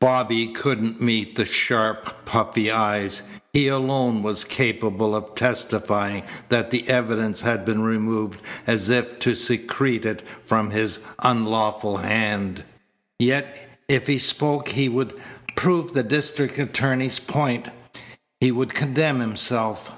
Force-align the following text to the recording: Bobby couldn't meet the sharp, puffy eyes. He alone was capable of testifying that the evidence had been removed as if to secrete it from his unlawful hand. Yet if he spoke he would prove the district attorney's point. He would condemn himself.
Bobby 0.00 0.48
couldn't 0.48 1.00
meet 1.00 1.36
the 1.36 1.44
sharp, 1.46 2.24
puffy 2.24 2.72
eyes. 2.72 3.22
He 3.52 3.68
alone 3.68 4.20
was 4.20 4.42
capable 4.42 5.14
of 5.14 5.36
testifying 5.36 6.24
that 6.48 6.72
the 6.72 6.88
evidence 6.88 7.42
had 7.42 7.64
been 7.64 7.82
removed 7.84 8.42
as 8.66 8.90
if 8.90 9.20
to 9.20 9.36
secrete 9.36 10.04
it 10.04 10.24
from 10.42 10.72
his 10.72 10.98
unlawful 11.20 11.98
hand. 11.98 12.64
Yet 13.20 13.46
if 13.86 14.08
he 14.08 14.18
spoke 14.18 14.70
he 14.70 14.88
would 14.88 15.14
prove 15.54 15.92
the 15.92 16.02
district 16.02 16.58
attorney's 16.58 17.20
point. 17.20 17.68
He 18.40 18.50
would 18.50 18.74
condemn 18.74 19.20
himself. 19.20 19.92